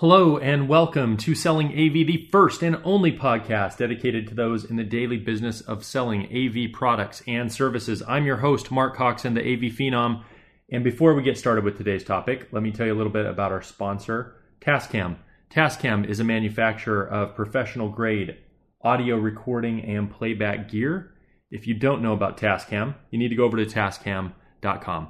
[0.00, 4.76] Hello and welcome to Selling AV, the first and only podcast dedicated to those in
[4.76, 8.02] the daily business of selling AV products and services.
[8.06, 10.22] I'm your host, Mark Coxon, the AV Phenom.
[10.70, 13.24] And before we get started with today's topic, let me tell you a little bit
[13.24, 15.16] about our sponsor, Tascam.
[15.48, 18.36] Tascam is a manufacturer of professional grade
[18.82, 21.14] audio recording and playback gear.
[21.50, 25.08] If you don't know about Tascam, you need to go over to tascam.com.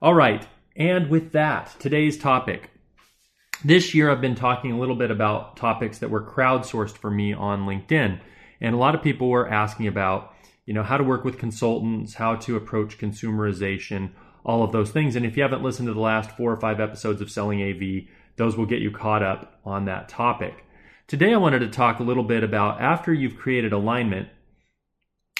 [0.00, 2.70] All right, and with that, today's topic
[3.64, 7.32] this year, I've been talking a little bit about topics that were crowdsourced for me
[7.32, 8.20] on LinkedIn.
[8.60, 10.34] And a lot of people were asking about,
[10.66, 14.10] you know, how to work with consultants, how to approach consumerization,
[14.44, 15.16] all of those things.
[15.16, 18.08] And if you haven't listened to the last four or five episodes of Selling AV,
[18.36, 20.64] those will get you caught up on that topic.
[21.06, 24.28] Today, I wanted to talk a little bit about after you've created alignment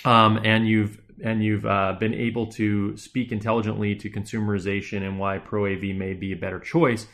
[0.05, 5.39] um, and you've and you've uh, been able to speak intelligently to consumerization and why
[5.39, 7.09] Pro AV may be a better choice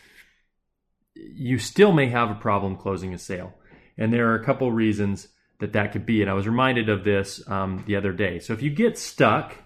[1.15, 3.53] you still may have a problem closing a sale.
[3.97, 5.29] And there are a couple reasons
[5.61, 6.21] that that could be.
[6.21, 8.39] And I was reminded of this um, the other day.
[8.41, 9.57] So if you get stuck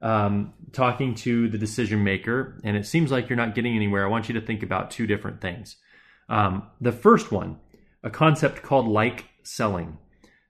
[0.00, 4.10] um, talking to the decision maker and it seems like you're not getting anywhere, I
[4.10, 5.76] want you to think about two different things.
[6.28, 7.58] Um, the first one,
[8.02, 9.98] a concept called like selling.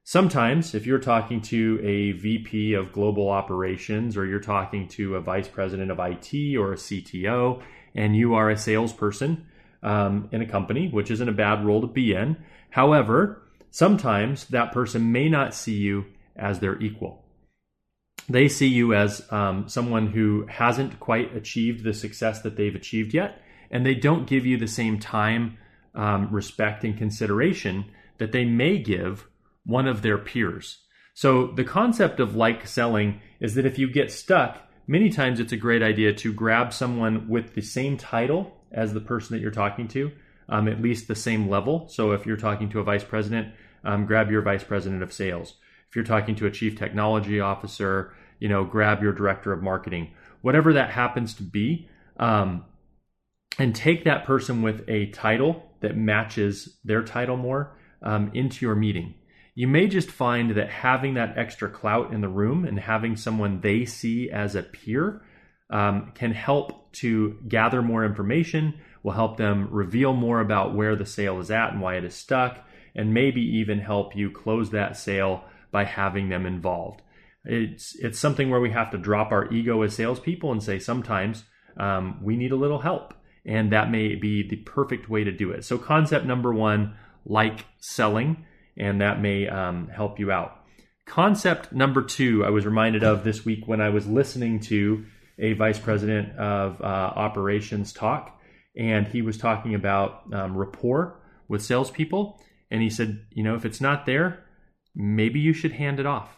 [0.02, 5.20] Sometimes, if you're talking to a VP of global operations or you're talking to a
[5.20, 7.62] vice president of IT or a CTO
[7.94, 9.46] and you are a salesperson,
[9.82, 12.36] um, in a company, which isn't a bad role to be in.
[12.70, 17.24] However, sometimes that person may not see you as their equal.
[18.28, 23.14] They see you as um, someone who hasn't quite achieved the success that they've achieved
[23.14, 23.40] yet,
[23.70, 25.56] and they don't give you the same time,
[25.94, 27.86] um, respect, and consideration
[28.18, 29.26] that they may give
[29.64, 30.78] one of their peers.
[31.14, 35.52] So, the concept of like selling is that if you get stuck, many times it's
[35.52, 39.50] a great idea to grab someone with the same title as the person that you're
[39.50, 40.10] talking to,
[40.48, 41.88] um, at least the same level.
[41.88, 45.54] So if you're talking to a vice president, um, grab your vice president of sales.
[45.88, 50.12] If you're talking to a chief technology officer, you know, grab your director of marketing,
[50.42, 52.64] whatever that happens to be, um,
[53.58, 58.74] and take that person with a title that matches their title more um, into your
[58.74, 59.14] meeting.
[59.54, 63.60] You may just find that having that extra clout in the room and having someone
[63.60, 65.22] they see as a peer
[65.70, 71.06] um, can help to gather more information, will help them reveal more about where the
[71.06, 72.58] sale is at and why it is stuck,
[72.94, 77.02] and maybe even help you close that sale by having them involved.
[77.44, 81.44] It's it's something where we have to drop our ego as salespeople and say sometimes
[81.76, 83.14] um, we need a little help,
[83.44, 85.64] and that may be the perfect way to do it.
[85.64, 88.44] So concept number one, like selling,
[88.76, 90.56] and that may um, help you out.
[91.06, 95.06] Concept number two, I was reminded of this week when I was listening to
[95.38, 98.40] a vice president of uh, operations talk,
[98.76, 102.40] and he was talking about um, rapport with salespeople.
[102.70, 104.44] And he said, you know, if it's not there,
[104.94, 106.36] maybe you should hand it off,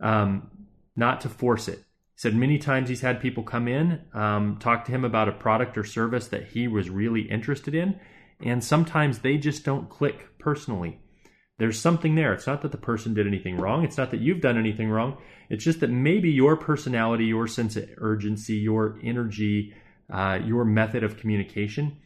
[0.00, 0.50] um,
[0.94, 1.78] not to force it.
[1.78, 5.32] He said many times he's had people come in, um, talk to him about a
[5.32, 7.98] product or service that he was really interested in,
[8.40, 11.00] and sometimes they just don't click personally
[11.58, 12.32] there's something there.
[12.34, 13.84] It's not that the person did anything wrong.
[13.84, 15.16] It's not that you've done anything wrong.
[15.48, 19.74] It's just that maybe your personality, your sense of urgency, your energy,
[20.12, 21.96] uh, your method of communication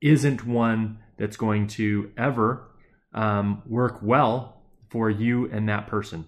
[0.00, 2.70] isn't one that's going to ever
[3.14, 6.26] um, work well for you and that person.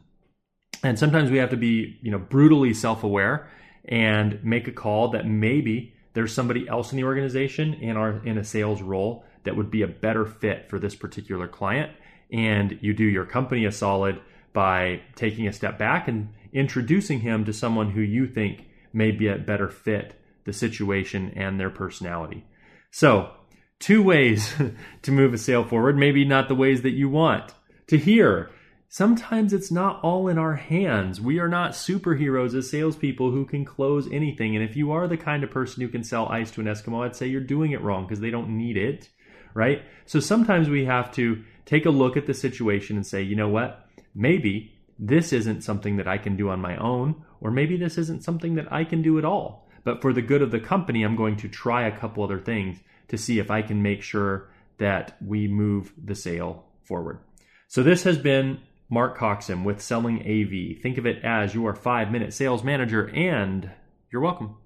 [0.83, 3.49] And sometimes we have to be, you know, brutally self-aware
[3.85, 8.39] and make a call that maybe there's somebody else in the organization in our in
[8.39, 11.93] a sales role that would be a better fit for this particular client
[12.33, 14.21] and you do your company a solid
[14.53, 19.29] by taking a step back and introducing him to someone who you think may be
[19.29, 22.45] a better fit the situation and their personality.
[22.91, 23.31] So,
[23.79, 24.53] two ways
[25.03, 27.55] to move a sale forward, maybe not the ways that you want
[27.89, 28.51] to hear.
[28.89, 31.21] Sometimes it's not all in our hands.
[31.21, 34.57] We are not superheroes as salespeople who can close anything.
[34.57, 37.05] And if you are the kind of person who can sell ice to an Eskimo,
[37.05, 39.09] I'd say you're doing it wrong because they don't need it,
[39.55, 39.83] right?
[40.07, 43.49] So sometimes we have to take a look at the situation and say, you know
[43.49, 43.87] what?
[44.15, 48.25] Maybe this isn't something that I can do on my own, or maybe this isn't
[48.25, 49.69] something that I can do at all.
[49.85, 52.79] But for the good of the company, I'm going to try a couple other things
[53.09, 57.21] to see if I can make sure that we move the sale forward.
[57.69, 58.61] So this has been
[58.91, 60.83] Mark Coxon with Selling AV.
[60.83, 63.71] Think of it as your five minute sales manager, and
[64.13, 64.57] you're welcome.